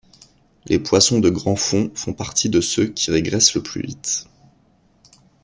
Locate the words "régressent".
3.11-3.53